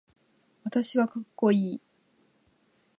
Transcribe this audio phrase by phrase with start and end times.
[0.63, 1.81] 私はかっこいい